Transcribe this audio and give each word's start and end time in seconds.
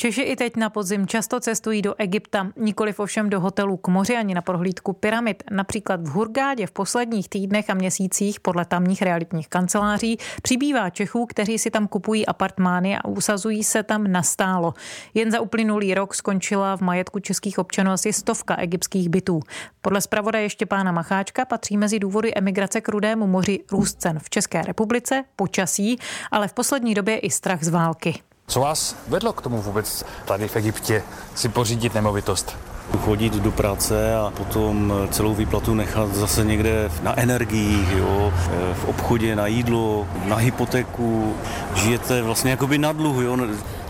Češi 0.00 0.22
i 0.22 0.36
teď 0.36 0.56
na 0.56 0.70
podzim 0.70 1.06
často 1.06 1.40
cestují 1.40 1.82
do 1.82 1.94
Egypta, 1.98 2.48
nikoli 2.56 2.94
ovšem 2.94 3.30
do 3.30 3.40
hotelů 3.40 3.76
k 3.76 3.88
moři 3.88 4.16
ani 4.16 4.34
na 4.34 4.40
prohlídku 4.40 4.92
pyramid. 4.92 5.42
Například 5.50 6.00
v 6.08 6.10
Hurgádě 6.10 6.66
v 6.66 6.70
posledních 6.70 7.28
týdnech 7.28 7.70
a 7.70 7.74
měsících 7.74 8.40
podle 8.40 8.64
tamních 8.64 9.02
realitních 9.02 9.48
kanceláří 9.48 10.18
přibývá 10.42 10.90
Čechů, 10.90 11.26
kteří 11.26 11.58
si 11.58 11.70
tam 11.70 11.88
kupují 11.88 12.26
apartmány 12.26 12.98
a 12.98 13.04
usazují 13.08 13.64
se 13.64 13.82
tam 13.82 14.12
nastálo. 14.12 14.74
Jen 15.14 15.30
za 15.30 15.40
uplynulý 15.40 15.94
rok 15.94 16.14
skončila 16.14 16.76
v 16.76 16.80
majetku 16.80 17.18
českých 17.18 17.58
občanů 17.58 17.90
asi 17.90 18.12
stovka 18.12 18.56
egyptských 18.56 19.08
bytů. 19.08 19.40
Podle 19.80 20.00
zpravodaje 20.00 20.50
Štěpána 20.50 20.92
Macháčka 20.92 21.44
patří 21.44 21.76
mezi 21.76 21.98
důvody 21.98 22.32
emigrace 22.34 22.80
k 22.80 22.88
Rudému 22.88 23.26
moři 23.26 23.60
růst 23.72 24.00
cen 24.00 24.18
v 24.18 24.30
České 24.30 24.62
republice, 24.62 25.24
počasí, 25.36 25.98
ale 26.30 26.48
v 26.48 26.52
poslední 26.52 26.94
době 26.94 27.18
i 27.18 27.30
strach 27.30 27.62
z 27.62 27.68
války. 27.68 28.22
Co 28.50 28.60
vás 28.60 28.96
vedlo 29.08 29.32
k 29.32 29.42
tomu 29.42 29.62
vůbec 29.62 30.04
tady 30.24 30.48
v 30.48 30.56
Egyptě 30.56 31.02
si 31.34 31.48
pořídit 31.48 31.94
nemovitost? 31.94 32.56
chodit 32.96 33.32
do 33.32 33.52
práce 33.52 34.16
a 34.16 34.32
potom 34.36 34.92
celou 35.10 35.34
výplatu 35.34 35.74
nechat 35.74 36.14
zase 36.14 36.44
někde 36.44 36.90
na 37.02 37.20
energiích, 37.20 37.88
jo, 37.96 38.32
v 38.74 38.84
obchodě 38.84 39.36
na 39.36 39.46
jídlo, 39.46 40.06
na 40.24 40.36
hypotéku. 40.36 41.34
Žijete 41.74 42.22
vlastně 42.22 42.50
jakoby 42.50 42.78
na 42.78 42.92
dluh. 42.92 43.22
Jo. 43.22 43.36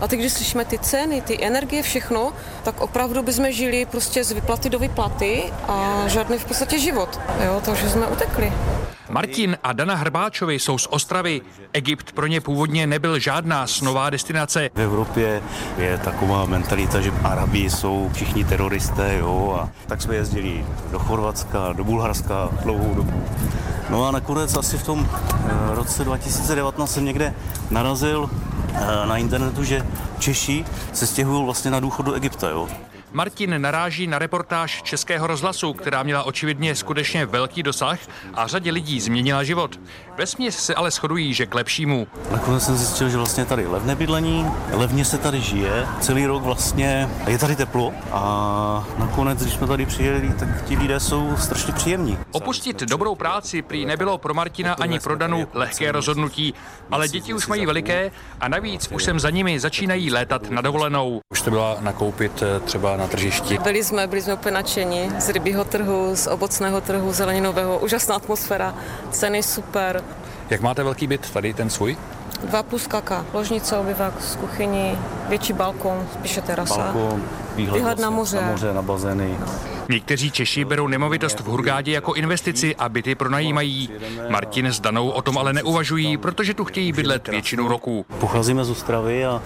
A 0.01 0.07
teď, 0.07 0.19
když 0.19 0.33
slyšíme 0.33 0.65
ty 0.65 0.79
ceny, 0.79 1.21
ty 1.21 1.45
energie, 1.45 1.83
všechno, 1.83 2.33
tak 2.63 2.81
opravdu 2.81 3.23
bychom 3.23 3.51
žili 3.51 3.85
prostě 3.85 4.23
z 4.23 4.31
vyplaty 4.31 4.69
do 4.69 4.79
vyplaty 4.79 5.43
a 5.67 6.03
žádný 6.07 6.37
v 6.37 6.45
podstatě 6.45 6.79
život. 6.79 7.19
Jo, 7.45 7.61
takže 7.65 7.89
jsme 7.89 8.07
utekli. 8.07 8.53
Martin 9.09 9.57
a 9.63 9.73
Dana 9.73 9.95
Hrbáčovi 9.95 10.59
jsou 10.59 10.77
z 10.77 10.87
Ostravy. 10.89 11.41
Egypt 11.73 12.11
pro 12.11 12.27
ně 12.27 12.41
původně 12.41 12.87
nebyl 12.87 13.19
žádná 13.19 13.67
snová 13.67 14.09
destinace. 14.09 14.69
V 14.73 14.81
Evropě 14.81 15.41
je 15.77 15.97
taková 15.97 16.45
mentalita, 16.45 17.01
že 17.01 17.11
Arabi 17.23 17.69
jsou 17.69 18.09
všichni 18.13 18.43
teroristé, 18.43 19.17
jo, 19.17 19.59
a 19.61 19.69
tak 19.87 20.01
jsme 20.01 20.15
jezdili 20.15 20.65
do 20.91 20.99
Chorvatska, 20.99 21.73
do 21.73 21.83
Bulharska 21.83 22.49
dlouhou 22.63 22.93
dobu. 22.93 23.23
No 23.89 24.07
a 24.07 24.11
nakonec 24.11 24.57
asi 24.57 24.77
v 24.77 24.83
tom 24.83 25.09
eh, 25.11 25.75
roce 25.75 26.03
2019 26.03 26.93
jsem 26.93 27.05
někde 27.05 27.33
narazil 27.71 28.29
na 29.05 29.17
internetu, 29.17 29.63
že 29.63 29.85
Češi 30.19 30.65
se 30.93 31.07
stěhují 31.07 31.45
vlastně 31.45 31.71
na 31.71 31.79
důchod 31.79 32.05
do 32.05 32.13
Egypta, 32.13 32.49
jo. 32.49 32.69
Martin 33.11 33.61
naráží 33.61 34.07
na 34.07 34.19
reportáž 34.19 34.81
Českého 34.83 35.27
rozhlasu, 35.27 35.73
která 35.73 36.03
měla 36.03 36.23
očividně 36.23 36.75
skutečně 36.75 37.25
velký 37.25 37.63
dosah 37.63 37.99
a 38.33 38.47
řadě 38.47 38.71
lidí 38.71 39.01
změnila 39.01 39.43
život. 39.43 39.79
Vesměs 40.17 40.57
se 40.57 40.75
ale 40.75 40.91
shodují, 40.91 41.33
že 41.33 41.45
k 41.45 41.55
lepšímu. 41.55 42.07
Nakonec 42.31 42.63
jsem 42.63 42.75
zjistil, 42.77 43.09
že 43.09 43.17
vlastně 43.17 43.45
tady 43.45 43.67
levné 43.67 43.95
bydlení, 43.95 44.45
levně 44.71 45.05
se 45.05 45.17
tady 45.17 45.41
žije, 45.41 45.87
celý 45.99 46.25
rok 46.25 46.43
vlastně 46.43 47.09
je 47.27 47.37
tady 47.37 47.55
teplo 47.55 47.93
a 48.11 48.87
nakonec, 48.97 49.41
když 49.41 49.53
jsme 49.53 49.67
tady 49.67 49.85
přijeli, 49.85 50.33
tak 50.39 50.65
ti 50.65 50.77
lidé 50.77 50.99
jsou 50.99 51.37
strašně 51.37 51.73
příjemní. 51.73 52.17
Opustit 52.31 52.79
dobrou 52.79 53.15
práci 53.15 53.61
prý 53.61 53.85
nebylo 53.85 54.17
pro 54.17 54.33
Martina 54.33 54.73
ani 54.73 54.99
pro 54.99 55.15
Danu 55.15 55.47
lehké 55.53 55.91
rozhodnutí, 55.91 56.53
ale 56.91 57.07
děti 57.07 57.33
už 57.33 57.47
mají 57.47 57.65
veliké 57.65 58.11
a 58.39 58.47
navíc 58.47 58.87
už 58.91 59.03
sem 59.03 59.19
za 59.19 59.29
nimi 59.29 59.59
začínají 59.59 60.11
létat 60.11 60.49
na 60.49 60.61
dovolenou. 60.61 61.19
Už 61.31 61.41
to 61.41 61.49
byla 61.49 61.77
nakoupit 61.79 62.43
eh, 62.43 62.59
třeba 62.59 62.98
na 62.99 63.07
tržišti? 63.07 63.57
Byli 63.57 63.83
jsme, 63.83 64.07
byli 64.07 64.21
jsme 64.21 64.33
úplně 64.33 64.55
nadšení 64.55 65.11
z 65.19 65.29
rybího 65.29 65.63
trhu, 65.63 66.11
z 66.15 66.27
ovocného 66.27 66.81
trhu, 66.81 67.13
zeleninového, 67.13 67.79
úžasná 67.79 68.15
atmosféra, 68.15 68.75
ceny 69.11 69.43
super. 69.43 70.03
Jak 70.49 70.61
máte 70.61 70.83
velký 70.83 71.07
byt 71.07 71.29
tady, 71.29 71.53
ten 71.53 71.69
svůj? 71.69 71.97
Dva 72.43 72.63
plus 72.63 72.87
kaka, 72.87 73.25
ložnice, 73.33 73.77
obyvak 73.77 74.21
z 74.21 74.35
kuchyni, 74.35 74.97
větší 75.29 75.53
balkon, 75.53 76.07
spíše 76.13 76.41
terasa. 76.41 76.77
Balkon, 76.77 77.23
výhled, 77.55 77.77
výhled 77.77 77.99
na 77.99 78.09
moře. 78.09 78.41
Na 78.41 78.51
moře, 78.51 78.73
na 78.73 78.81
bazény. 78.81 79.37
No. 79.39 79.47
Někteří 79.89 80.31
Češi 80.31 80.65
berou 80.65 80.87
nemovitost 80.87 81.39
v 81.39 81.45
Hurgádě 81.45 81.91
jako 81.91 82.13
investici 82.13 82.75
a 82.75 82.89
byty 82.89 83.15
pronajímají. 83.15 83.89
Martin 84.29 84.65
s 84.65 84.79
Danou 84.79 85.09
o 85.09 85.21
tom 85.21 85.37
ale 85.37 85.53
neuvažují, 85.53 86.17
protože 86.17 86.53
tu 86.53 86.65
chtějí 86.65 86.91
bydlet 86.91 87.27
většinu 87.27 87.67
roku. 87.67 88.05
Pocházíme 88.19 88.65
z 88.65 88.69
Ostravy 88.69 89.25
a 89.25 89.41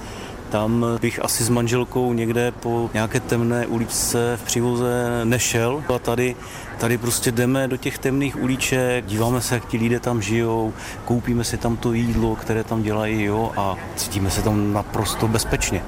tam 0.53 0.85
bych 1.01 1.25
asi 1.25 1.43
s 1.43 1.49
manželkou 1.49 2.13
někde 2.13 2.51
po 2.51 2.89
nějaké 2.93 3.19
temné 3.19 3.67
uličce 3.67 4.37
v 4.37 4.43
přivoze 4.43 5.21
nešel. 5.23 5.83
A 5.95 5.99
tady, 5.99 6.35
tady 6.79 6.97
prostě 6.97 7.31
jdeme 7.31 7.67
do 7.67 7.77
těch 7.77 7.97
temných 7.97 8.41
uliček, 8.41 9.05
díváme 9.05 9.41
se, 9.41 9.55
jak 9.55 9.67
ti 9.67 9.77
lidé 9.77 9.99
tam 9.99 10.21
žijou, 10.21 10.73
koupíme 11.05 11.43
si 11.43 11.57
tam 11.57 11.77
to 11.77 11.93
jídlo, 11.93 12.35
které 12.35 12.63
tam 12.63 12.83
dělají 12.83 13.23
jo, 13.23 13.51
a 13.57 13.75
cítíme 13.95 14.29
se 14.29 14.41
tam 14.41 14.73
naprosto 14.73 15.27
bezpečně. 15.27 15.83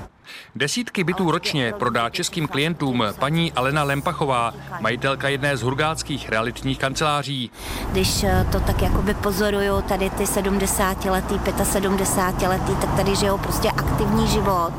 Desítky 0.55 1.03
bytů 1.03 1.31
ročně 1.31 1.73
prodá 1.79 2.09
českým 2.09 2.47
klientům 2.47 3.03
paní 3.19 3.53
Alena 3.53 3.83
Lempachová, 3.83 4.53
majitelka 4.79 5.29
jedné 5.29 5.57
z 5.57 5.61
hurgátských 5.61 6.29
realitních 6.29 6.79
kanceláří. 6.79 7.51
Když 7.91 8.23
eh, 8.23 8.47
to 8.51 8.59
tak 8.59 8.81
jakoby 8.81 9.13
pozoruju, 9.13 9.81
tady 9.81 10.09
ty 10.09 10.23
70-letý, 10.23 11.35
75-letý, 11.35 12.75
tak 12.75 12.95
tady 12.95 13.15
žijou 13.15 13.37
prostě 13.37 13.69
aktivní 13.69 14.27
život 14.27 14.73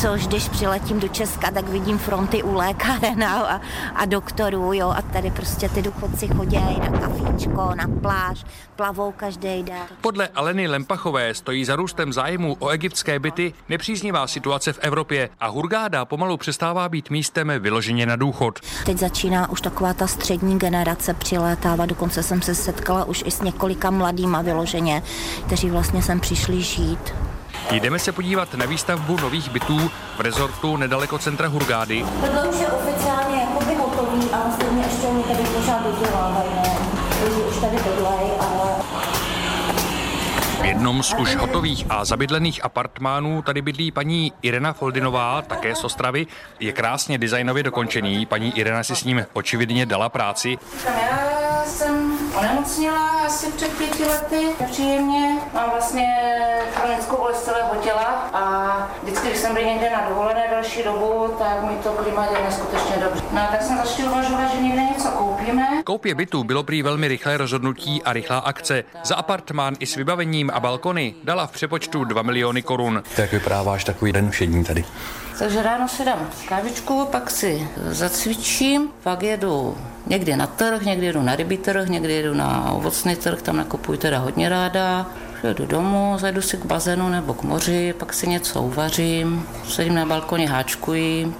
což 0.00 0.26
když 0.26 0.48
přiletím 0.48 1.00
do 1.00 1.08
Česka, 1.08 1.50
tak 1.50 1.68
vidím 1.68 1.98
fronty 1.98 2.42
u 2.42 2.54
lékáren 2.54 3.24
a, 3.24 3.60
a 3.94 4.04
doktorů, 4.04 4.72
jo, 4.72 4.88
a 4.88 5.02
tady 5.02 5.30
prostě 5.30 5.68
ty 5.68 5.82
důchodci 5.82 6.28
chodí 6.28 6.56
na 6.56 6.98
kafíčko, 6.98 7.70
na 7.74 7.86
pláž, 8.00 8.44
plavou 8.76 9.12
každý 9.12 9.62
den. 9.62 9.82
Podle 10.00 10.28
Aleny 10.28 10.68
Lempachové 10.68 11.34
stojí 11.34 11.64
za 11.64 11.76
růstem 11.76 12.12
zájmu 12.12 12.56
o 12.58 12.68
egyptské 12.68 13.18
byty 13.18 13.54
nepříznivá 13.68 14.26
situace 14.26 14.72
v 14.72 14.78
Evropě 14.82 15.28
a 15.40 15.46
Hurgáda 15.46 16.04
pomalu 16.04 16.36
přestává 16.36 16.88
být 16.88 17.10
místem 17.10 17.52
vyloženě 17.58 18.06
na 18.06 18.16
důchod. 18.16 18.58
Teď 18.86 18.98
začíná 18.98 19.50
už 19.50 19.60
taková 19.60 19.94
ta 19.94 20.06
střední 20.06 20.58
generace 20.58 21.14
přilétávat, 21.14 21.88
dokonce 21.88 22.22
jsem 22.22 22.42
se 22.42 22.54
setkala 22.54 23.04
už 23.04 23.22
i 23.26 23.30
s 23.30 23.40
několika 23.40 23.90
mladýma 23.90 24.42
vyloženě, 24.42 25.02
kteří 25.46 25.70
vlastně 25.70 26.02
sem 26.02 26.20
přišli 26.20 26.62
žít. 26.62 27.14
Jdeme 27.70 27.98
se 27.98 28.12
podívat 28.12 28.54
na 28.54 28.66
výstavbu 28.66 29.16
nových 29.20 29.50
bytů 29.50 29.90
v 30.16 30.20
rezortu 30.20 30.76
nedaleko 30.76 31.18
centra 31.18 31.48
Hurgády. 31.48 32.04
Tohle 32.20 32.48
už 32.48 32.60
je 32.60 32.66
oficiálně 32.66 33.36
jakoby 33.36 33.74
hotový 33.74 34.30
a 34.32 34.42
vlastně 34.48 34.84
ještě 34.84 35.06
oni 35.06 35.22
tady 35.22 35.42
pořád 35.44 35.82
dodělávají. 35.82 36.50
Lidi 37.24 37.42
už 37.42 37.56
tady 37.56 37.76
bydlej, 37.76 38.30
ale 38.40 38.72
v 40.62 40.64
jednom 40.64 41.02
z 41.02 41.14
už 41.14 41.36
hotových 41.36 41.86
a 41.88 42.04
zabydlených 42.04 42.64
apartmánů 42.64 43.42
tady 43.42 43.62
bydlí 43.62 43.90
paní 43.90 44.32
Irena 44.42 44.72
Foldinová, 44.72 45.42
také 45.42 45.74
z 45.74 45.84
Ostravy. 45.84 46.26
Je 46.60 46.72
krásně 46.72 47.18
designově 47.18 47.62
dokončený. 47.62 48.26
Paní 48.26 48.58
Irena 48.58 48.82
si 48.82 48.96
s 48.96 49.04
ním 49.04 49.26
očividně 49.32 49.86
dala 49.86 50.08
práci. 50.08 50.58
Já 50.86 51.64
jsem 51.66 52.11
onemocněla 52.38 53.10
asi 53.10 53.52
před 53.52 53.78
pěti 53.78 54.04
lety, 54.04 54.48
nepříjemně. 54.60 55.38
Mám 55.54 55.70
vlastně 55.70 56.06
chronickou 56.74 57.16
bolest 57.16 57.44
celého 57.44 57.74
těla 57.74 58.30
a 58.32 58.88
vždycky, 59.02 59.28
když 59.28 59.38
jsem 59.38 59.54
byl 59.54 59.64
někde 59.64 59.90
na 59.90 60.08
dovolené 60.08 60.48
další 60.50 60.82
dobu, 60.82 61.34
tak 61.38 61.62
mi 61.62 61.76
to 61.82 61.92
klima 61.92 62.26
dělá 62.26 62.44
neskutečně 62.44 62.96
dobře. 63.04 63.22
No 63.32 63.40
tak 63.50 63.62
jsem 63.62 63.76
začala 63.76 64.10
uvažovat, 64.12 64.50
že 64.54 64.60
někde 64.60 64.82
něco 64.82 65.08
koupíme. 65.08 65.82
Koupě 65.84 66.14
bytu 66.14 66.44
bylo 66.44 66.62
prý 66.62 66.82
velmi 66.82 67.08
rychlé 67.08 67.36
rozhodnutí 67.36 68.02
a 68.02 68.12
rychlá 68.12 68.38
akce. 68.38 68.84
Za 69.04 69.16
apartmán 69.16 69.74
i 69.78 69.86
s 69.86 69.94
vybavením 69.94 70.50
a 70.54 70.60
balkony 70.60 71.14
dala 71.24 71.46
v 71.46 71.52
přepočtu 71.52 72.04
2 72.04 72.22
miliony 72.22 72.62
korun. 72.62 73.02
Jak 73.18 73.32
vypadá 73.32 73.62
váš 73.62 73.84
takový 73.84 74.12
den 74.12 74.30
všední 74.30 74.64
tady? 74.64 74.84
Takže 75.38 75.62
ráno 75.62 75.88
si 75.88 76.04
dám 76.04 76.30
kávičku, 76.48 77.08
pak 77.12 77.30
si 77.30 77.68
zacvičím, 77.90 78.88
pak 79.02 79.22
jedu 79.22 79.76
někdy 80.06 80.36
na 80.36 80.46
trh, 80.46 80.82
někdy 80.82 81.06
jedu 81.06 81.22
na 81.22 81.36
rybí 81.36 81.58
trh, 81.58 81.88
někdy 81.88 82.12
jedu 82.12 82.34
na 82.34 82.72
ovocný 82.72 83.16
trh, 83.16 83.42
tam 83.42 83.56
nakupuji 83.56 83.98
teda 83.98 84.18
hodně 84.18 84.48
ráda. 84.48 85.06
Jedu 85.48 85.66
domů, 85.66 86.14
zajdu 86.18 86.42
si 86.42 86.56
k 86.56 86.64
bazénu 86.64 87.08
nebo 87.08 87.34
k 87.34 87.42
moři, 87.42 87.94
pak 87.98 88.12
si 88.12 88.28
něco 88.28 88.62
uvařím, 88.62 89.46
sedím 89.68 89.94
na 89.94 90.06
balkoně, 90.06 90.48
háčkuji. 90.48 91.34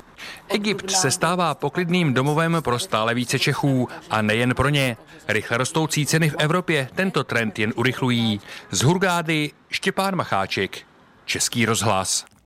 Egypt 0.48 0.90
se 0.90 1.10
stává 1.10 1.54
poklidným 1.54 2.14
domovem 2.14 2.56
pro 2.60 2.78
stále 2.78 3.14
více 3.14 3.38
Čechů 3.38 3.88
a 4.10 4.22
nejen 4.22 4.54
pro 4.54 4.68
ně. 4.68 4.96
Rychle 5.28 5.58
rostoucí 5.58 6.06
ceny 6.06 6.30
v 6.30 6.36
Evropě 6.38 6.88
tento 6.94 7.24
trend 7.24 7.58
jen 7.58 7.72
urychlují. 7.76 8.40
Z 8.70 8.82
Hurgády 8.82 9.50
Štěpán 9.70 10.16
Macháček, 10.16 10.78
Český 11.24 11.66
rozhlas. 11.66 12.31